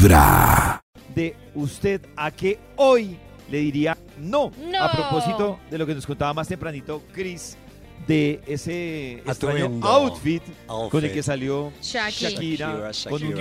Vibra. 0.00 0.80
de 1.14 1.36
usted 1.54 2.00
a 2.16 2.30
que 2.30 2.58
hoy 2.76 3.18
le 3.50 3.58
diría 3.58 3.98
no. 4.18 4.50
No. 4.58 4.82
A 4.82 4.90
propósito 4.90 5.60
de 5.70 5.76
lo 5.76 5.86
que 5.86 5.94
nos 5.94 6.06
contaba 6.06 6.32
más 6.32 6.48
tempranito 6.48 7.02
Chris 7.12 7.58
de 8.06 8.40
ese 8.46 9.18
extraño 9.18 9.66
Atuendo. 9.66 9.86
outfit 9.86 10.42
Outfit. 10.68 10.90
con 10.90 11.04
el 11.04 11.12
que 11.12 11.22
salió 11.22 11.70
Shakira. 11.82 12.30
Shakira, 12.30 12.92
Shakira, 12.92 13.10
con 13.10 13.22
un 13.24 13.34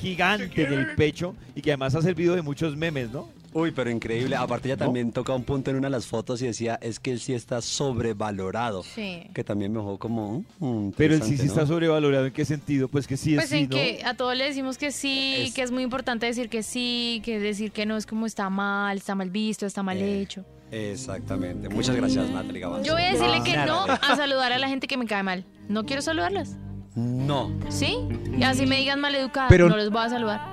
gigante 0.00 0.64
en 0.64 0.72
el 0.72 0.94
pecho 0.96 1.36
y 1.54 1.62
que 1.62 1.70
además 1.70 1.94
ha 1.94 2.02
servido 2.02 2.34
de 2.34 2.42
muchos 2.42 2.76
memes, 2.76 3.12
¿no? 3.12 3.28
Uy, 3.54 3.70
pero 3.70 3.90
increíble. 3.90 4.34
Aparte 4.36 4.68
ella 4.68 4.76
¿No? 4.76 4.86
también 4.86 5.12
toca 5.12 5.34
un 5.34 5.44
punto 5.44 5.70
en 5.70 5.76
una 5.76 5.88
de 5.88 5.92
las 5.92 6.06
fotos 6.06 6.40
y 6.42 6.46
decía, 6.46 6.78
es 6.80 6.98
que 7.00 7.12
él 7.12 7.20
sí 7.20 7.34
está 7.34 7.60
sobrevalorado. 7.60 8.82
Sí. 8.82 9.24
Que 9.34 9.44
también 9.44 9.72
me 9.72 9.78
dejó 9.78 9.98
como... 9.98 10.44
mm, 10.58 10.90
Pero 10.96 11.14
él 11.14 11.22
sí, 11.22 11.36
sí 11.36 11.46
está 11.46 11.66
sobrevalorado. 11.66 12.26
¿En 12.26 12.32
qué 12.32 12.44
sentido? 12.44 12.88
Pues 12.88 13.06
que 13.06 13.16
sí 13.16 13.34
es 13.34 13.40
Pues 13.40 13.50
sí, 13.50 13.58
en 13.64 13.68
¿no? 13.70 13.76
que 13.76 14.02
a 14.04 14.14
todos 14.14 14.36
le 14.36 14.44
decimos 14.44 14.78
que 14.78 14.90
sí, 14.92 15.34
Es- 15.48 15.54
que 15.54 15.62
es 15.62 15.70
muy 15.70 15.82
importante 15.82 16.26
decir 16.26 16.48
que 16.48 16.62
sí, 16.62 17.20
que 17.24 17.38
decir 17.38 17.72
que 17.72 17.84
no 17.86 17.96
es 17.96 18.06
como 18.06 18.26
está 18.26 18.48
mal, 18.50 18.96
está 18.96 19.14
mal 19.14 19.30
visto, 19.30 19.66
está 19.66 19.82
mal 19.82 19.98
Eh, 19.98 20.20
hecho. 20.22 20.44
Exactamente. 20.70 21.68
Muchas 21.68 21.94
gracias, 21.96 22.28
Natalie 22.30 22.60
Gavanzo. 22.60 22.84
Yo 22.86 22.94
voy 22.94 23.02
a 23.02 23.12
decirle 23.12 23.42
que 23.44 23.56
no 23.56 23.84
a 23.84 24.16
saludar 24.16 24.52
a 24.52 24.58
la 24.58 24.68
gente 24.68 24.86
que 24.86 24.96
me 24.96 25.06
cae 25.06 25.22
mal. 25.22 25.44
No 25.68 25.84
quiero 25.84 26.00
saludarlas. 26.02 26.56
No. 26.94 27.50
¿Sí? 27.68 27.98
Y 28.38 28.42
así 28.42 28.66
me 28.66 28.76
digan 28.78 29.00
maleducadas, 29.00 29.48
Pero- 29.50 29.68
no 29.68 29.76
les 29.76 29.90
voy 29.90 30.02
a 30.02 30.08
saludar. 30.08 30.51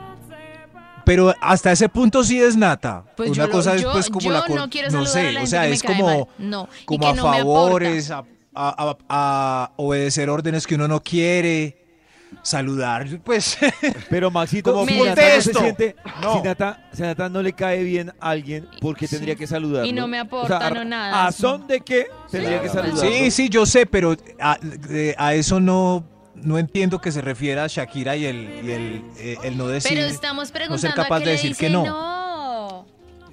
Pero 1.09 1.33
hasta 1.41 1.71
ese 1.71 1.89
punto 1.89 2.23
sí 2.23 2.39
es 2.39 2.55
nata. 2.55 3.03
Pues 3.17 3.31
Una 3.31 3.37
yo 3.37 3.45
lo- 3.47 3.51
cosa 3.51 3.73
es 3.75 3.81
yo- 3.81 3.91
pues 3.93 4.09
como 4.09 4.21
yo 4.21 4.29
la 4.31 4.43
no 4.47 4.69
quiero 4.69 4.91
no 4.91 4.99
a 5.01 5.05
sé, 5.07 5.35
o 5.39 5.47
sea, 5.47 5.63
que 5.63 5.71
es 5.73 5.81
como. 5.81 6.29
No, 6.37 6.69
como 6.85 7.07
a 7.07 7.13
no 7.15 7.23
favores, 7.23 8.11
a, 8.11 8.19
a- 8.19 8.25
a- 8.53 8.97
a 9.09 9.71
obedecer 9.77 10.29
órdenes 10.29 10.67
que 10.67 10.75
uno 10.75 10.87
no 10.87 11.01
quiere, 11.01 11.83
saludar, 12.43 13.07
pues 13.23 13.57
Pero 14.11 14.29
Maxito, 14.29 14.71
Como 14.71 14.85
si 14.85 15.01
Nata 15.01 15.21
no 15.35 15.41
se 15.41 15.51
siente, 15.53 15.95
No. 16.21 16.33
si, 16.35 16.41
Nata, 16.43 16.87
si 16.93 17.01
Nata 17.01 17.27
no 17.27 17.41
le 17.41 17.53
cae 17.53 17.81
bien 17.83 18.11
a 18.19 18.29
alguien, 18.29 18.67
¿por 18.79 18.95
qué 18.95 19.07
tendría 19.07 19.35
que 19.35 19.47
saludar? 19.47 19.87
Y 19.87 19.93
no 19.93 20.07
me 20.07 20.19
aporta, 20.19 20.69
no 20.69 20.85
nada. 20.85 21.25
¿A 21.25 21.31
son 21.31 21.65
de 21.65 21.81
qué 21.81 22.05
tendría 22.29 22.61
que 22.61 22.69
saludar? 22.69 22.99
sí, 22.99 23.31
sí, 23.31 23.49
yo 23.49 23.65
sé, 23.65 23.87
pero 23.87 24.15
a 25.17 25.33
eso 25.33 25.59
no 25.59 26.03
no 26.43 26.57
entiendo 26.57 26.99
que 26.99 27.11
se 27.11 27.21
refiera 27.21 27.63
a 27.63 27.67
Shakira 27.67 28.15
y 28.15 28.25
el, 28.25 28.49
y 28.63 28.71
el, 28.71 29.03
eh, 29.17 29.37
el 29.43 29.57
no 29.57 29.67
decir. 29.67 29.91
Pero 29.93 30.07
estamos 30.07 30.51
preguntando 30.51 30.79
ser 30.79 30.93
capaz 30.93 31.17
a 31.17 31.19
qué 31.19 31.25
de 31.25 31.31
decir 31.31 31.55
que 31.55 31.69
no. 31.69 31.85
no. 31.85 32.19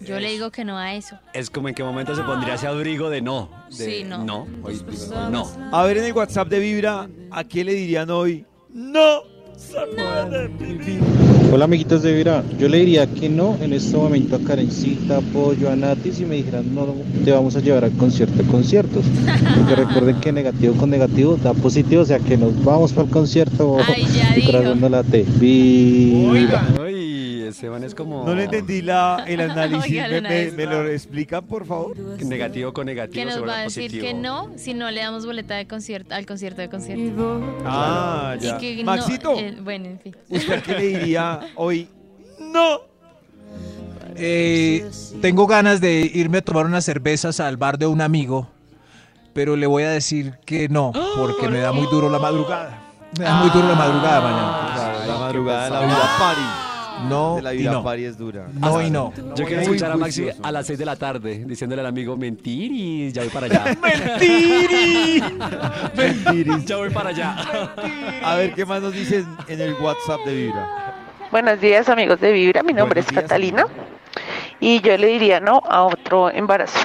Yo 0.01 0.21
le 0.21 0.31
digo 0.31 0.51
que 0.51 0.65
no 0.65 0.77
a 0.77 0.95
eso. 0.95 1.19
Es 1.33 1.51
como 1.51 1.69
en 1.69 1.75
qué 1.75 1.83
momento 1.83 2.15
se 2.15 2.23
pondría 2.23 2.55
ese 2.55 2.67
abrigo 2.67 3.11
de 3.11 3.23
no. 3.23 3.51
De 3.71 3.85
Sí, 3.85 4.05
no. 4.05 4.25
No. 4.25 4.47
Hoy 4.63 4.75
digo 4.75 5.17
hoy 5.17 5.33
no. 5.33 5.51
A 5.73 5.85
ver 5.85 5.99
en 5.99 6.05
el 6.05 6.13
WhatsApp 6.13 6.49
de 6.49 6.59
Vibra, 6.59 7.09
¿a 7.31 7.45
qué 7.45 7.65
le 7.65 7.73
dirían 7.73 8.11
hoy? 8.11 8.45
¡No! 8.71 9.23
¡Salúdame, 9.57 10.49
Vivi! 10.49 11.01
Hola 11.53 11.67
amiguitos 11.67 12.03
de 12.03 12.13
Vibra, 12.13 12.43
yo 12.59 12.69
le 12.69 12.79
diría 12.79 13.07
que 13.07 13.29
no 13.29 13.57
en 13.63 13.73
este 13.73 13.97
momento 13.97 14.37
a 14.37 14.41
Karencita, 14.41 15.21
Pollo, 15.33 15.71
a 15.71 15.77
Nati 15.77 16.11
si 16.11 16.25
me 16.25 16.35
dijeran 16.35 16.75
no, 16.75 16.89
te 17.25 17.31
vamos 17.31 17.55
a 17.57 17.61
llevar 17.61 17.85
al 17.85 17.93
concierto 17.93 18.43
de 18.43 18.49
conciertos. 18.49 19.05
Porque 19.57 19.77
recuerden 19.85 20.17
que 20.21 20.33
negativo 20.33 20.75
con 20.75 20.91
negativo 20.91 21.37
da 21.37 21.55
positivo, 21.55 22.03
o 22.03 22.05
sea 22.05 22.19
que 22.19 22.37
nos 22.37 22.63
vamos 22.65 22.93
para 22.93 23.07
el 23.07 23.13
concierto. 23.13 23.79
Ay, 23.87 24.07
ya 24.13 24.33
Mi 24.37 24.45
corazón 24.45 24.75
dijo. 24.75 24.89
no 24.89 24.89
late. 24.89 25.25
Vibra. 25.39 26.67
Esteban 27.49 27.85
es 27.85 27.95
como... 27.95 28.25
No 28.25 28.35
le 28.35 28.45
entendí 28.45 28.83
la, 28.83 29.25
el 29.27 29.41
análisis. 29.51 29.91
Oiga, 29.91 30.09
¿Me, 30.09 30.67
lo 30.67 30.87
explican, 30.89 31.45
por 31.45 31.67
favor? 31.67 31.97
Negativo 32.23 32.73
con 32.73 32.87
negativo. 32.87 33.15
Que 33.25 33.25
nos 33.31 33.47
va 33.47 33.59
a 33.59 33.63
decir 33.63 33.85
positivo. 33.85 34.07
que 34.07 34.15
no 34.15 34.51
si 34.57 34.75
no 34.75 34.91
le 34.91 35.01
damos 35.01 35.25
boleta 35.27 35.55
de 35.57 35.67
concierto 35.67 36.15
al 36.15 36.27
concierto 36.27 36.61
de 36.63 36.69
concierto. 36.69 37.43
Ah, 37.65 38.35
Y 38.39 38.45
ya. 38.45 38.59
que 38.59 38.77
no- 38.79 38.85
Maxito, 38.85 39.39
eh, 39.39 39.57
bueno, 39.63 39.87
en 39.87 39.99
fin. 40.01 40.17
¿usted 40.31 40.63
qué 40.63 40.73
le 40.73 40.87
diría 40.99 41.41
hoy? 41.57 41.89
¡No! 42.39 42.81
Eh, 44.17 44.89
tengo 45.21 45.47
ganas 45.47 45.81
de 45.81 46.11
irme 46.15 46.39
a 46.39 46.43
tomar 46.43 46.65
unas 46.67 46.85
cervezas 46.85 47.39
al 47.41 47.57
bar 47.57 47.79
de 47.79 47.87
un 47.87 48.01
amigo, 48.01 48.49
pero 49.35 49.57
le 49.57 49.67
voy 49.67 49.83
a 49.83 49.91
decir 49.91 50.35
que 50.47 50.69
no, 50.69 50.93
porque 51.17 51.49
me 51.49 51.59
da 51.59 51.73
muy 51.73 51.87
duro 51.91 52.09
la 52.09 52.19
madrugada. 52.19 52.83
Me 53.19 53.25
da 53.25 53.35
muy 53.43 53.51
duro 53.51 53.69
la 53.69 53.75
madrugada 53.75 54.21
mañana. 54.21 55.07
la 55.07 55.19
madrugada 55.19 55.65
de 55.65 55.71
la 55.71 55.81
vida 55.81 56.17
party. 56.19 56.41
No 57.09 57.37
De 57.37 57.43
la 57.43 57.55
y 57.55 57.59
vida 57.59 57.73
no. 57.73 57.93
es 57.93 58.19
dura. 58.19 58.47
No 58.55 58.83
y 58.83 58.91
no. 58.91 59.13
Yo 59.35 59.45
quiero 59.45 59.63
escuchar 59.63 59.93
a 59.93 59.97
Maxi 59.97 60.29
a 60.43 60.53
las 60.53 60.67
6 60.67 60.79
de 60.79 60.85
la 60.85 60.97
tarde 60.97 61.45
diciéndole 61.47 61.81
al 61.83 61.87
amigo 61.89 62.17
mentir 62.17 62.71
y 62.73 63.13
ya 63.13 63.23
voy 63.23 63.31
para 63.31 63.47
allá. 63.47 63.65
Mentiris. 65.97 66.65
ya 66.65 66.77
voy 66.77 66.91
para 66.91 67.11
allá. 67.11 67.37
A 68.25 68.35
ver, 68.37 68.55
¿qué 68.55 68.65
más 68.65 68.83
nos 68.83 68.93
dicen 68.93 69.27
en 69.49 69.61
el 69.61 69.75
WhatsApp 69.75 70.21
de 70.25 70.35
Vibra? 70.35 70.95
Buenos 71.31 71.61
días 71.61 71.89
amigos 71.89 72.21
de 72.21 72.33
Vibra, 72.33 72.63
mi 72.63 72.73
nombre 72.73 73.01
Buenos 73.03 73.07
es 73.09 73.13
días, 73.13 73.23
Catalina 73.25 73.63
amiga. 73.63 73.79
y 74.61 74.81
yo 74.81 74.97
le 74.97 75.07
diría 75.09 75.41
no 75.41 75.61
a 75.69 75.85
otro 75.85 76.31
embarazo. 76.31 76.79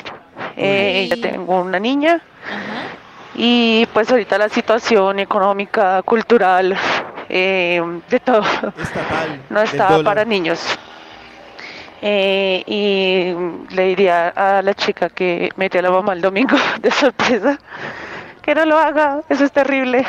Eh, 0.57 1.07
ya 1.09 1.15
tengo 1.29 1.61
una 1.61 1.79
niña 1.79 2.21
Ajá. 2.45 2.87
y 3.35 3.85
pues 3.93 4.09
ahorita 4.11 4.37
la 4.37 4.49
situación 4.49 5.19
económica, 5.19 6.01
cultural, 6.03 6.75
eh, 7.33 7.81
de 8.09 8.19
todo 8.19 8.41
Estatal. 8.77 9.41
no 9.49 9.63
dólar. 9.65 10.03
para 10.03 10.25
niños. 10.25 10.59
Eh, 12.03 12.63
y 12.65 13.75
le 13.75 13.83
diría 13.89 14.29
a 14.29 14.61
la 14.63 14.73
chica 14.73 15.09
que 15.09 15.49
metió 15.55 15.79
a 15.79 15.83
la 15.83 15.91
mamá 15.91 16.13
el 16.13 16.21
domingo 16.21 16.55
de 16.81 16.89
sorpresa 16.91 17.59
que 18.41 18.55
no 18.55 18.65
lo 18.65 18.77
haga, 18.77 19.21
eso 19.29 19.45
es 19.45 19.51
terrible. 19.51 20.03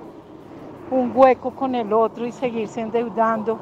un 0.92 1.12
hueco 1.16 1.52
con 1.52 1.76
el 1.76 1.92
otro 1.94 2.26
y 2.26 2.32
seguirse 2.32 2.82
endeudando. 2.82 3.58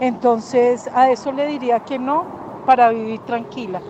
Entonces 0.00 0.88
a 0.94 1.10
eso 1.10 1.32
le 1.32 1.46
diría 1.46 1.80
que 1.80 1.98
no 1.98 2.24
para 2.66 2.90
vivir 2.90 3.20
tranquila. 3.20 3.80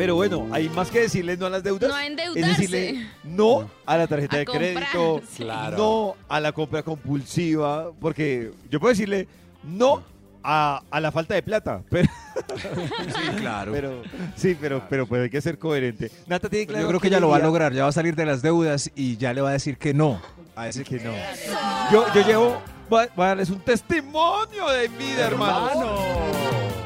Pero 0.00 0.14
bueno, 0.14 0.48
hay 0.50 0.70
más 0.70 0.90
que 0.90 1.00
decirle 1.00 1.36
no 1.36 1.44
a 1.44 1.50
las 1.50 1.62
deudas. 1.62 1.90
No 1.90 1.94
a 1.94 2.06
es 2.06 2.46
decirle 2.46 3.06
no 3.22 3.70
a 3.84 3.98
la 3.98 4.06
tarjeta 4.06 4.36
A 4.36 4.38
de 4.38 4.46
comprar, 4.46 4.72
crédito, 4.72 5.20
sí. 5.30 5.42
Claro. 5.42 5.76
no 5.76 6.16
a 6.26 6.40
la 6.40 6.52
compra 6.52 6.82
compulsiva, 6.82 7.90
porque 8.00 8.50
yo 8.70 8.80
puedo 8.80 8.92
decirle 8.92 9.28
no 9.62 10.02
a, 10.42 10.82
a 10.90 11.00
la 11.00 11.12
falta 11.12 11.34
de 11.34 11.42
plata, 11.42 11.82
pero 11.90 12.08
Sí, 12.48 13.36
claro. 13.36 13.72
Pero, 13.72 14.02
sí, 14.36 14.56
pero, 14.58 14.82
pero 14.88 15.06
pues 15.06 15.20
hay 15.20 15.28
que 15.28 15.42
ser 15.42 15.58
coherente. 15.58 16.10
Nata 16.26 16.48
tiene 16.48 16.66
claro 16.66 16.80
yo 16.80 16.88
creo 16.88 17.00
que 17.00 17.10
ya 17.10 17.20
lo 17.20 17.28
va 17.28 17.36
a 17.36 17.40
lograr, 17.40 17.74
ya 17.74 17.82
va 17.82 17.90
a 17.90 17.92
salir 17.92 18.16
de 18.16 18.24
las 18.24 18.40
deudas 18.40 18.90
y 18.94 19.18
ya 19.18 19.34
le 19.34 19.42
va 19.42 19.50
a 19.50 19.52
decir 19.52 19.76
que 19.76 19.92
no. 19.92 20.18
A 20.56 20.66
ese 20.66 20.82
que 20.82 20.98
no. 20.98 21.12
Yo, 21.92 22.06
yo 22.14 22.26
llevo, 22.26 22.62
voy 22.88 23.04
a, 23.04 23.26
darles 23.26 23.50
un 23.50 23.60
testimonio 23.60 24.66
de 24.70 24.88
vida, 24.88 25.26
hermano. 25.26 25.94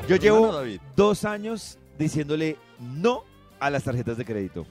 Yo 0.08 0.16
llevo 0.16 0.64
dos 0.96 1.24
años 1.24 1.78
diciéndole 1.98 2.56
no 2.80 3.24
a 3.60 3.70
las 3.70 3.84
tarjetas 3.84 4.16
de 4.16 4.24
crédito. 4.24 4.66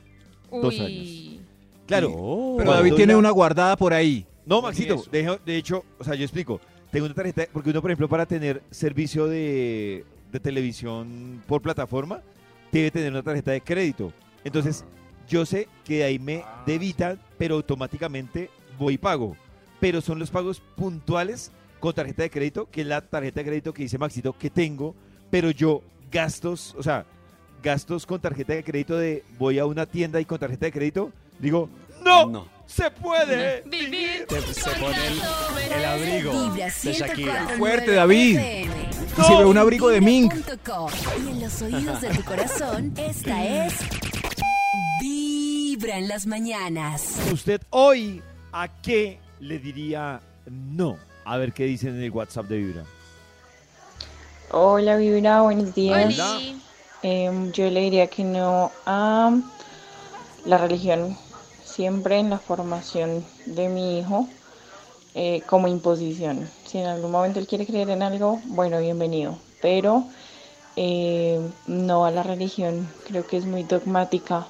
Dos 0.51 0.79
Uy. 0.79 1.39
Claro. 1.87 2.11
Oh. 2.15 2.55
Pero 2.57 2.71
David 2.73 2.93
tiene 2.93 3.13
ya- 3.13 3.17
una 3.17 3.31
guardada 3.31 3.75
por 3.75 3.93
ahí. 3.93 4.25
No, 4.45 4.61
Maxito, 4.61 5.03
de, 5.11 5.39
de 5.45 5.57
hecho, 5.57 5.83
o 5.99 6.03
sea, 6.03 6.15
yo 6.15 6.23
explico. 6.23 6.59
Tengo 6.91 7.05
una 7.05 7.15
tarjeta, 7.15 7.45
porque 7.51 7.71
uno, 7.71 7.81
por 7.81 7.89
ejemplo, 7.89 8.07
para 8.09 8.25
tener 8.25 8.61
servicio 8.69 9.25
de, 9.27 10.05
de 10.31 10.39
televisión 10.39 11.41
por 11.47 11.61
plataforma, 11.61 12.21
debe 12.71 12.91
tener 12.91 13.11
una 13.11 13.23
tarjeta 13.23 13.51
de 13.51 13.61
crédito. 13.61 14.13
Entonces, 14.43 14.85
yo 15.27 15.45
sé 15.45 15.67
que 15.85 15.97
de 15.99 16.03
ahí 16.03 16.19
me 16.19 16.43
debitan, 16.65 17.19
pero 17.37 17.55
automáticamente 17.55 18.49
voy 18.77 18.95
y 18.95 18.97
pago. 18.97 19.35
Pero 19.79 20.01
son 20.01 20.19
los 20.19 20.29
pagos 20.29 20.61
puntuales 20.75 21.51
con 21.79 21.93
tarjeta 21.93 22.23
de 22.23 22.29
crédito, 22.29 22.69
que 22.69 22.81
es 22.81 22.87
la 22.87 23.01
tarjeta 23.01 23.39
de 23.39 23.45
crédito 23.45 23.73
que 23.73 23.83
dice 23.83 23.97
Maxito 23.97 24.37
que 24.37 24.49
tengo, 24.49 24.93
pero 25.31 25.51
yo 25.51 25.81
gastos, 26.11 26.75
o 26.77 26.83
sea, 26.83 27.05
gastos 27.63 28.05
con 28.05 28.19
tarjeta 28.19 28.53
de 28.53 28.63
crédito 28.63 28.97
de 28.97 29.23
voy 29.39 29.57
a 29.57 29.65
una 29.65 29.85
tienda 29.87 30.19
y 30.19 30.25
con 30.25 30.37
tarjeta 30.37 30.65
de 30.67 30.71
crédito, 30.71 31.11
digo, 31.39 31.69
no, 32.03 32.27
No. 32.27 32.47
se 32.67 32.91
puede 32.91 33.63
Vivir 33.65 34.25
se 34.51 34.69
pone 34.71 34.97
el, 35.07 35.71
el 35.79 35.85
abrigo 35.85 36.31
Vibra 36.51 36.65
de 36.65 36.93
Shakira. 36.93 37.47
104.9 37.47 37.57
Fuerte, 37.57 37.91
David. 37.93 38.39
Se 39.25 39.35
ve 39.37 39.45
un 39.45 39.57
abrigo 39.57 39.89
de 39.89 40.01
Mink. 40.01 40.33
Y 40.35 41.29
en 41.29 41.41
los 41.41 41.61
oídos 41.61 42.01
de 42.01 42.09
tu 42.09 42.23
corazón, 42.23 42.93
esta 42.97 43.45
es 43.65 43.73
Vibra 45.01 45.97
en 45.97 46.07
las 46.09 46.25
mañanas. 46.27 47.17
¿Usted 47.31 47.61
hoy 47.69 48.21
a 48.51 48.67
qué 48.67 49.19
le 49.39 49.59
diría 49.59 50.19
no? 50.49 50.97
A 51.25 51.37
ver 51.37 51.53
qué 51.53 51.63
dicen 51.63 51.95
en 51.95 52.03
el 52.03 52.11
WhatsApp 52.11 52.47
de 52.47 52.57
Vibra. 52.57 52.83
Hola 54.51 54.97
Vibra, 54.97 55.41
buenos 55.41 55.73
días. 55.73 56.19
Oli. 56.19 56.59
Em, 57.03 57.51
yo 57.51 57.69
le 57.69 57.81
diría 57.81 58.07
que 58.07 58.23
no 58.23 58.71
a 58.85 59.31
la 60.45 60.57
religión, 60.57 61.17
siempre 61.63 62.17
en 62.19 62.29
la 62.29 62.39
formación 62.39 63.25
de 63.45 63.69
mi 63.69 63.99
hijo, 63.99 64.27
eh, 65.15 65.41
como 65.47 65.67
imposición. 65.67 66.49
Si 66.65 66.77
en 66.79 66.87
algún 66.87 67.11
momento 67.11 67.39
él 67.39 67.47
quiere 67.47 67.65
creer 67.65 67.89
en 67.89 68.03
algo, 68.03 68.41
bueno, 68.45 68.79
bienvenido, 68.79 69.37
pero 69.61 70.05
eh, 70.75 71.39
no 71.67 72.05
a 72.05 72.11
la 72.11 72.23
religión, 72.23 72.87
creo 73.05 73.27
que 73.27 73.37
es 73.37 73.45
muy 73.45 73.63
dogmática 73.63 74.47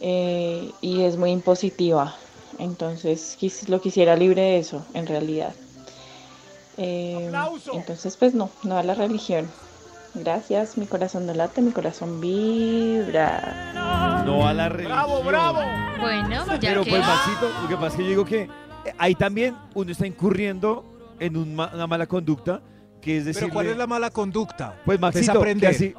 eh, 0.00 0.74
y 0.80 1.02
es 1.02 1.16
muy 1.16 1.30
impositiva. 1.30 2.16
Entonces 2.58 3.38
lo 3.68 3.80
quisiera 3.80 4.16
libre 4.16 4.42
de 4.42 4.58
eso, 4.58 4.84
en 4.94 5.06
realidad. 5.06 5.54
Eh, 6.76 7.30
entonces, 7.72 8.16
pues 8.16 8.34
no, 8.34 8.50
no 8.64 8.76
a 8.78 8.82
la 8.82 8.94
religión. 8.94 9.48
Gracias, 10.14 10.76
mi 10.76 10.86
corazón 10.86 11.26
no 11.26 11.32
late, 11.34 11.62
mi 11.62 11.70
corazón 11.72 12.20
vibra. 12.20 14.22
No 14.26 14.46
a 14.46 14.52
la 14.52 14.68
religión. 14.68 14.96
¡Bravo, 14.98 15.22
bravo! 15.22 15.60
Bueno, 16.00 16.30
ya 16.30 16.44
Pero 16.60 16.84
que 16.84 16.90
pues, 16.90 17.02
Maxito, 17.06 17.50
lo 17.62 17.68
que 17.68 17.74
pasa 17.76 17.86
es 17.88 17.94
que 17.94 18.02
yo 18.02 18.08
digo 18.08 18.24
que 18.24 18.42
eh, 18.42 18.48
ahí 18.98 19.14
también 19.14 19.56
uno 19.74 19.90
está 19.90 20.06
incurriendo 20.06 20.84
en 21.18 21.36
un 21.36 21.54
ma- 21.54 21.70
una 21.72 21.86
mala 21.86 22.06
conducta, 22.06 22.60
que 23.00 23.18
es 23.18 23.24
decir, 23.24 23.44
Pero 23.44 23.54
¿cuál 23.54 23.66
es 23.68 23.76
la 23.76 23.86
mala 23.86 24.10
conducta? 24.10 24.76
Pues 24.84 25.00
Maxito, 25.00 25.32
aprender. 25.32 25.70
que 25.70 25.76
así- 25.76 25.94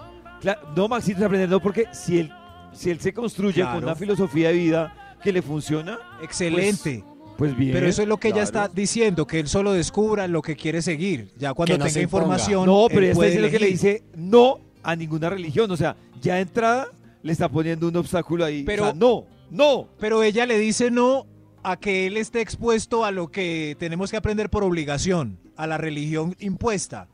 no 0.76 0.88
Maxito 0.88 1.20
es 1.20 1.26
aprender, 1.26 1.50
no, 1.50 1.60
porque 1.60 1.88
si 1.92 2.20
él, 2.20 2.32
si 2.72 2.92
él 2.92 3.00
se 3.00 3.14
construye 3.14 3.62
Claro. 3.62 3.76
con 3.76 3.84
una 3.86 3.96
filosofía 3.96 4.50
de 4.50 4.54
vida 4.54 5.18
que 5.24 5.32
le 5.32 5.42
funciona, 5.42 5.98
Excelente. 6.22 7.04
pues 7.06 7.13
bien. 7.38 7.72
Pero 7.74 7.88
eso 7.88 8.02
es 8.02 8.08
lo 8.08 8.18
que 8.18 8.30
ella 8.30 8.44
está 8.44 8.68
diciendo, 8.68 9.26
que 9.28 9.40
él 9.40 9.48
solo 9.48 9.74
descubra 9.74 10.28
lo 10.28 10.42
que 10.42 10.56
quiere 10.56 10.82
seguir. 10.82 11.32
Ya 11.38 11.54
cuando 11.54 11.78
no 11.78 11.86
tenga 11.86 12.02
información. 12.02 12.66
No, 12.66 12.84
él 12.86 12.92
pero 12.94 13.06
ella 13.06 13.14
puede 13.16 13.30
diciendo 13.32 13.52
que 13.52 13.60
le 13.60 13.68
dice 13.68 14.04
no 14.16 14.60
a 14.84 14.96
ninguna 14.96 15.30
religión. 15.30 15.70
O 15.72 15.78
sea, 15.78 15.96
ya 16.22 16.40
entrada 16.40 16.88
le 17.22 17.32
está 17.32 17.50
poniendo 17.50 17.88
un 17.88 17.96
obstáculo 17.96 18.46
ahí. 18.46 18.64
Pero- 18.64 18.84
o 18.84 18.86
sea, 18.88 18.96
no, 18.96 19.26
no. 19.50 19.88
Pero 20.00 20.24
ella 20.24 20.46
le 20.46 20.58
dice 20.60 20.92
no 20.92 21.26
a 21.64 21.78
que 21.78 22.08
él 22.08 22.18
esté 22.18 22.42
expuesto 22.42 23.06
a 23.06 23.12
lo 23.12 23.30
que 23.30 23.76
tenemos 23.80 24.12
que 24.12 24.18
aprender 24.18 24.50
por 24.50 24.64
obligación, 24.64 25.40
a 25.56 25.66
la 25.68 25.78
religión 25.78 26.36
impuesta. 26.40 27.08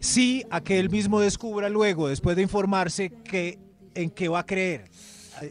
Sí, 0.00 0.44
a 0.50 0.60
que 0.60 0.78
él 0.78 0.90
mismo 0.90 1.20
descubra 1.20 1.68
luego, 1.68 2.08
después 2.08 2.36
de 2.36 2.42
informarse, 2.42 3.10
que 3.24 3.58
en 3.94 4.10
qué 4.10 4.28
va 4.28 4.40
a 4.40 4.46
creer. 4.46 4.84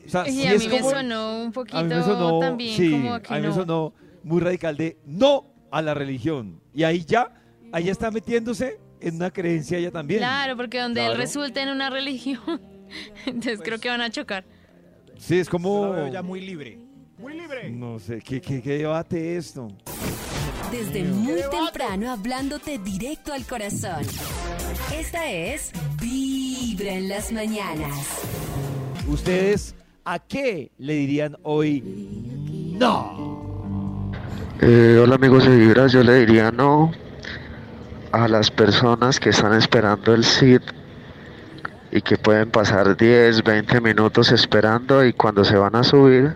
O 0.06 0.10
sea, 0.10 0.28
Y 0.28 0.32
sí 0.32 0.46
a 0.48 0.54
es 0.54 0.64
mí 0.64 0.70
me 0.70 0.82
sonó 0.82 1.44
un 1.44 1.52
poquito 1.52 1.78
a 1.78 1.84
mí 1.84 1.90
me 1.94 2.04
sonó, 2.04 2.40
también 2.40 2.78
sí, 2.78 2.92
como 2.92 3.14
a 3.14 3.22
que 3.22 3.34
a 3.34 3.38
mí 3.38 3.48
me 3.48 3.54
sonó 3.54 3.94
muy 4.24 4.42
radical 4.42 4.76
de 4.78 4.98
no 5.06 5.46
a 5.72 5.82
la 5.82 5.94
religión. 5.94 6.62
Y 6.74 6.84
ahí 6.84 7.04
ya, 7.06 7.32
ahí 7.72 7.86
ya 7.86 7.92
está 7.92 8.12
metiéndose 8.12 8.80
en 9.00 9.16
una 9.16 9.32
creencia 9.32 9.78
ella 9.78 9.92
también. 9.92 10.20
Claro, 10.20 10.56
porque 10.58 10.80
donde 10.80 11.02
él 11.02 11.08
Claro. 11.08 11.22
resulte 11.22 11.62
en 11.62 11.70
una 11.70 11.90
religión, 11.90 12.62
entonces 13.26 13.60
creo 13.64 13.80
que 13.80 13.90
van 13.90 14.02
a 14.02 14.10
chocar. 14.10 14.46
Sí, 15.18 15.40
es 15.40 15.50
como... 15.50 15.86
la 15.88 15.92
veo 15.92 16.08
ya 16.14 16.22
muy 16.22 16.42
libre. 16.42 16.80
No 17.72 17.98
sé, 18.00 18.22
¿qué, 18.22 18.40
qué, 18.40 18.62
qué 18.62 18.78
debate 18.78 19.38
esto? 19.38 19.68
Desde 20.72 21.04
muy 21.06 21.42
temprano 21.50 22.12
hablándote 22.12 22.78
directo 22.78 23.34
al 23.34 23.46
corazón. 23.46 24.04
Esta 24.94 25.30
es 25.32 25.72
Vibra 26.00 26.92
en 26.94 27.10
las 27.10 27.32
mañanas. 27.32 28.37
¿Ustedes 29.08 29.74
a 30.04 30.20
qué 30.20 30.70
le 30.78 30.94
dirían 30.94 31.38
hoy 31.44 31.82
no? 32.78 34.12
Eh, 34.60 35.00
hola 35.02 35.16
amigos 35.16 35.46
de 35.46 35.56
Vibra, 35.56 35.88
yo 35.88 36.04
le 36.04 36.26
diría 36.26 36.52
no 36.52 36.92
a 38.12 38.28
las 38.28 38.52
personas 38.52 39.20
que 39.20 39.30
están 39.30 39.54
esperando 39.54 40.14
el 40.14 40.26
SID 40.26 40.62
y 41.92 42.02
que 42.02 42.18
pueden 42.18 42.52
pasar 42.52 42.98
10, 42.98 43.44
20 43.44 43.80
minutos 43.80 44.34
esperando 44.34 45.06
y 45.06 45.14
cuando 45.14 45.46
se 45.46 45.56
van 45.56 45.76
a 45.78 45.84
subir 45.84 46.36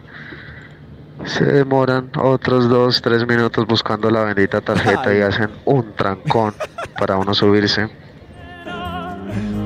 se 1.26 1.44
demoran 1.44 2.10
otros 2.18 2.70
2, 2.70 3.02
3 3.02 3.28
minutos 3.28 3.68
buscando 3.68 4.10
la 4.10 4.24
bendita 4.24 4.62
tarjeta 4.62 5.14
y 5.14 5.20
hacen 5.20 5.50
un 5.66 5.94
trancón 5.94 6.54
para 6.98 7.18
uno 7.18 7.34
subirse. 7.34 7.90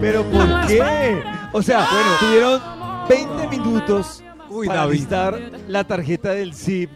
¿Pero 0.01 0.23
por 0.23 0.67
qué? 0.67 1.23
O 1.51 1.61
sea, 1.61 1.87
bueno, 1.89 2.09
tuvieron 2.19 2.74
20 3.09 3.47
minutos 3.49 4.23
Uy, 4.49 4.67
para 4.67 4.81
David. 4.81 4.93
listar 4.99 5.39
la 5.67 5.83
tarjeta 5.83 6.31
del 6.31 6.53
SIP. 6.53 6.89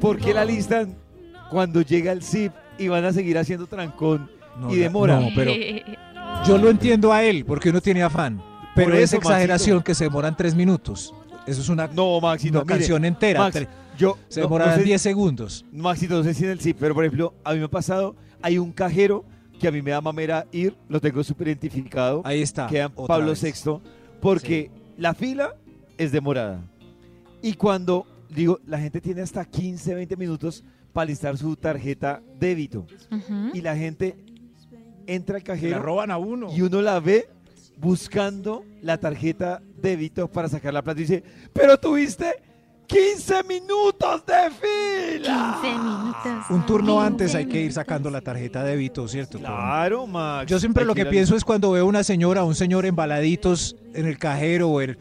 ¿Por 0.00 0.18
qué 0.18 0.34
la 0.34 0.44
listan 0.44 0.96
cuando 1.50 1.80
llega 1.82 2.12
el 2.12 2.22
SIP 2.22 2.52
y 2.78 2.88
van 2.88 3.04
a 3.04 3.12
seguir 3.12 3.38
haciendo 3.38 3.66
trancón 3.66 4.30
No, 4.60 4.72
y 4.72 4.76
demora? 4.76 5.18
no, 5.20 5.28
pero 5.34 5.52
yo 6.46 6.58
lo 6.58 6.68
entiendo 6.70 7.12
a 7.12 7.22
él, 7.24 7.44
porque 7.44 7.70
uno 7.70 7.80
tiene 7.80 8.02
afán. 8.02 8.42
Pero 8.74 8.94
es 8.94 9.12
exageración 9.14 9.76
Maxito. 9.78 9.84
que 9.84 9.94
se 9.94 10.04
demoran 10.04 10.36
tres 10.36 10.54
minutos. 10.54 11.14
Eso 11.46 11.62
es 11.62 11.68
una, 11.68 11.86
No, 11.86 12.20
Maxito, 12.20 12.58
una 12.58 12.64
mire, 12.64 12.78
canción 12.78 13.04
entera. 13.04 13.40
Max, 13.40 13.66
yo 13.98 14.18
se 14.28 14.40
no- 14.40 14.44
no 14.44 14.48
demorarán 14.48 14.78
sé- 14.80 14.84
10 14.84 15.00
segundos. 15.00 15.64
Maxito, 15.72 16.16
no 16.18 16.24
sé 16.24 16.34
si 16.34 16.44
en 16.44 16.50
el 16.50 16.60
SIP, 16.60 16.76
pero 16.78 16.94
por 16.94 17.04
ejemplo, 17.04 17.34
a 17.44 17.52
mí 17.54 17.58
me 17.60 17.64
ha 17.64 17.68
pasado, 17.70 18.14
hay 18.42 18.58
un 18.58 18.72
cajero 18.72 19.24
que 19.58 19.68
a 19.68 19.70
mí 19.70 19.80
me 19.80 19.92
da 19.92 20.02
mamera 20.02 20.46
ir, 20.52 20.76
lo 20.90 21.00
tengo 21.00 21.24
súper 21.24 21.48
identificado, 21.48 22.20
Ahí 22.24 22.42
está. 22.42 22.66
queda 22.66 22.90
Pablo 22.90 23.28
vez. 23.28 23.42
VI, 23.42 23.78
porque 24.20 24.70
la 24.98 25.14
fila 25.14 25.54
es 25.98 26.12
demorada. 26.12 26.60
Y 27.42 27.54
cuando, 27.54 28.06
digo, 28.30 28.60
la 28.66 28.78
gente 28.78 29.00
tiene 29.00 29.22
hasta 29.22 29.44
15, 29.44 29.94
20 29.94 30.16
minutos 30.16 30.64
para 30.92 31.06
listar 31.06 31.36
su 31.36 31.54
tarjeta 31.56 32.22
débito. 32.40 32.86
Y 33.52 33.60
la 33.60 33.76
gente 33.76 34.16
entra 35.06 35.36
al 35.36 35.42
Le 35.42 35.46
cajero 35.46 35.78
roban 35.82 36.10
a 36.10 36.18
uno. 36.18 36.48
y 36.54 36.62
uno 36.62 36.80
la 36.82 36.98
ve 37.00 37.28
buscando 37.78 38.64
la 38.82 38.98
tarjeta 38.98 39.60
débito 39.80 40.28
para 40.28 40.48
sacar 40.48 40.72
la 40.72 40.82
plata 40.82 40.98
y 41.00 41.04
dice, 41.04 41.22
pero 41.52 41.78
tuviste 41.78 42.42
15 42.86 43.42
minutos 43.44 44.24
de 44.26 44.50
fila. 45.20 45.58
15 45.60 45.78
minutos. 45.78 46.50
Un 46.50 46.64
turno 46.66 47.00
antes 47.00 47.32
15 47.32 47.38
hay 47.38 47.46
que 47.46 47.60
ir 47.62 47.72
sacando 47.72 48.10
la 48.10 48.20
tarjeta 48.20 48.64
de 48.64 48.70
débito, 48.70 49.06
¿cierto? 49.06 49.38
Claro, 49.38 50.06
Max. 50.06 50.48
Yo 50.50 50.58
siempre 50.58 50.84
lo 50.84 50.94
que 50.94 51.04
pienso 51.06 51.36
es 51.36 51.44
cuando 51.44 51.70
veo 51.72 51.84
una 51.86 52.02
señora 52.02 52.42
o 52.44 52.46
un 52.46 52.54
señor 52.54 52.86
embaladitos 52.86 53.76
en 53.92 54.06
el 54.06 54.18
cajero 54.18 54.70
o 54.70 54.80
el- 54.80 54.96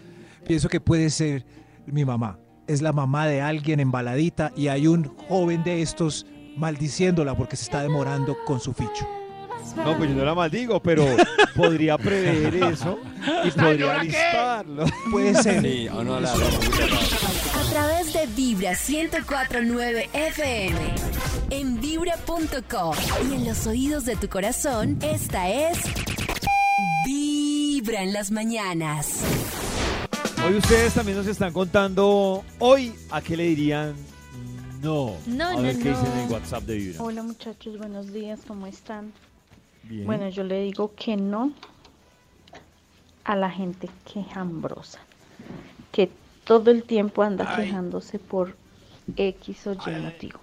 pienso 0.46 0.70
que 0.70 0.80
puede 0.80 1.10
ser 1.10 1.46
mi 1.86 2.06
mamá. 2.06 2.40
Es 2.68 2.82
la 2.82 2.94
mamá 2.94 3.28
de 3.28 3.42
alguien 3.42 3.80
embaladita 3.80 4.52
y 4.56 4.70
hay 4.70 4.88
un 4.88 5.06
joven 5.28 5.64
de 5.64 5.82
estos 5.82 6.26
maldiciéndola 6.58 7.36
porque 7.36 7.56
se 7.56 7.64
está 7.64 7.82
demorando 7.82 8.38
con 8.46 8.60
su 8.60 8.74
ficho. 8.74 9.08
No, 9.76 9.98
pues 9.98 10.10
yo 10.10 10.16
no 10.16 10.26
la 10.26 10.36
maldigo, 10.36 10.82
pero 10.82 11.06
podría 11.56 11.98
prever 11.98 12.56
eso 12.56 13.00
y 13.44 13.52
podría 13.52 14.04
listarlo. 14.04 14.86
Puede 15.12 15.36
ser. 15.42 15.62
Sí, 15.62 15.88
o 15.90 16.04
no 16.04 16.20
la 16.20 16.34
broma 16.34 16.58
muy 16.58 16.74
cerrada. 16.74 17.02
A 17.60 17.72
través 17.72 18.14
de 18.14 18.28
Vibra 18.28 18.72
1049 18.72 20.10
FM. 20.14 20.76
En 21.50 21.82
vibra.com. 21.82 22.96
Y 23.30 23.34
en 23.36 23.46
los 23.46 23.68
oídos 23.68 24.06
de 24.06 24.16
tu 24.16 24.30
corazón, 24.30 24.98
esta 25.02 25.50
es 25.50 25.80
Vibra 27.06 28.02
en 28.02 28.14
las 28.14 28.32
mañanas. 28.32 29.20
Hoy 30.46 30.58
ustedes 30.58 30.94
también 30.94 31.18
nos 31.18 31.26
están 31.26 31.52
contando, 31.52 32.44
hoy, 32.60 32.94
¿a 33.10 33.20
qué 33.20 33.36
le 33.36 33.46
dirían 33.46 33.96
no? 34.80 35.16
No, 35.26 35.48
a 35.48 35.54
no, 35.54 35.62
ver 35.64 35.76
qué 35.80 35.90
dicen 35.90 36.20
en 36.20 36.32
WhatsApp 36.32 36.64
de 36.66 36.76
Vibra. 36.76 37.02
Hola 37.02 37.24
muchachos, 37.24 37.80
buenos 37.80 38.14
días, 38.14 38.42
¿cómo 38.48 38.68
están? 38.68 39.12
Bien. 39.82 40.06
Bueno, 40.06 40.30
yo 40.30 40.44
le 40.44 40.62
digo 40.62 40.94
que 40.96 41.18
no 41.18 41.52
a 43.24 43.36
la 43.36 43.50
gente 43.50 43.90
quejambrosa, 44.14 45.00
que 45.92 46.12
todo 46.44 46.70
el 46.70 46.84
tiempo 46.84 47.24
anda 47.24 47.56
quejándose 47.56 48.20
por 48.20 48.56
X 49.18 49.66
o 49.66 49.74
Y 49.74 49.96
motivo. 50.00 50.40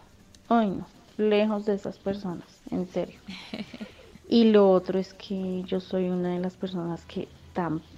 Ay, 0.49 0.71
no, 0.71 0.87
lejos 1.17 1.65
de 1.65 1.77
esas 1.77 1.99
personas, 1.99 2.49
en 2.71 2.89
serio. 2.89 3.21
Y 4.29 4.45
lo 4.45 4.71
otro 4.71 4.99
es 4.99 5.13
que 5.13 5.63
yo 5.67 5.79
soy 5.79 6.09
una 6.09 6.31
de 6.31 6.39
las 6.39 6.55
personas 6.55 7.05
que 7.05 7.29
tampoco 7.53 7.92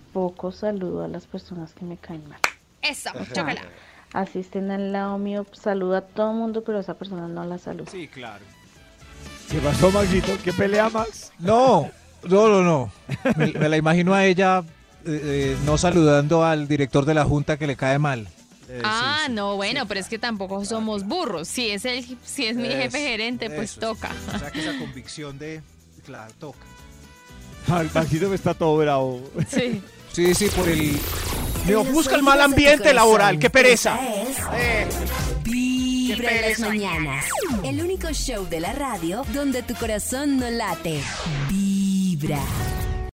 saludo 0.52 1.04
a 1.04 1.08
las 1.08 1.26
personas 1.26 1.72
que 1.74 1.84
me 1.84 1.96
caen 1.96 2.28
mal. 2.28 2.40
Eso, 2.82 3.10
O 3.10 3.24
sea, 3.24 3.32
chócala. 3.32 3.62
Así 4.12 4.38
estén 4.38 4.70
al 4.70 4.92
lado 4.92 5.18
mío, 5.18 5.44
saluda 5.52 5.98
a 5.98 6.00
todo 6.02 6.30
el 6.30 6.36
mundo, 6.36 6.62
pero 6.62 6.78
a 6.78 6.80
esa 6.82 6.94
persona 6.94 7.26
no 7.26 7.44
la 7.44 7.58
saluda. 7.58 7.90
Sí, 7.90 8.06
claro. 8.06 8.44
¿Qué 9.50 9.58
pasó, 9.58 9.90
Maxito? 9.90 10.32
¿Qué 10.42 10.52
pelea, 10.52 10.88
Max? 10.88 11.32
No, 11.38 11.90
no, 12.22 12.48
no, 12.48 12.62
no. 12.62 12.92
Me, 13.36 13.52
me 13.52 13.68
la 13.68 13.76
imagino 13.76 14.14
a 14.14 14.24
ella 14.24 14.62
eh, 15.06 15.20
eh, 15.22 15.56
no 15.66 15.76
saludando 15.76 16.44
al 16.44 16.66
director 16.66 17.04
de 17.04 17.12
la 17.12 17.24
junta 17.24 17.58
que 17.58 17.66
le 17.66 17.76
cae 17.76 17.98
mal. 17.98 18.26
Eh, 18.68 18.80
ah, 18.82 19.18
sí, 19.20 19.26
sí. 19.26 19.32
no, 19.32 19.56
bueno, 19.56 19.86
pero 19.86 20.00
es 20.00 20.08
que 20.08 20.18
tampoco 20.18 20.64
somos 20.64 21.04
burros. 21.04 21.46
Si 21.46 21.68
es 21.68 21.84
el, 21.84 22.04
si 22.24 22.46
es 22.46 22.56
mi 22.56 22.68
Eso, 22.68 22.76
jefe 22.78 22.98
gerente, 23.00 23.50
pues 23.50 23.72
eso, 23.72 23.80
toca. 23.80 24.12
O 24.34 24.38
sea 24.38 24.50
que 24.50 24.60
esa 24.60 24.78
convicción 24.78 25.38
de, 25.38 25.60
claro, 26.06 26.32
toca. 26.38 26.58
Ay, 27.68 27.90
Maxito 27.92 28.28
me 28.28 28.36
está 28.36 28.54
todo 28.54 28.76
bravo. 28.78 29.20
Sí. 29.48 29.82
Sí, 30.14 30.32
sí, 30.32 30.48
por 30.54 30.68
el... 30.68 30.96
Los 31.66 31.90
busca 31.90 32.14
el 32.14 32.22
mal 32.22 32.40
ambiente 32.40 32.94
laboral, 32.94 33.36
qué 33.38 33.50
pereza. 33.50 33.98
Eh. 34.54 34.86
Vibra 35.42 36.30
en 36.30 36.50
las 36.50 36.60
mañanas. 36.60 37.24
El 37.64 37.82
único 37.82 38.12
show 38.12 38.46
de 38.48 38.60
la 38.60 38.72
radio 38.74 39.24
donde 39.32 39.64
tu 39.64 39.74
corazón 39.74 40.36
no 40.38 40.48
late. 40.50 41.00
Vibra. 41.50 42.38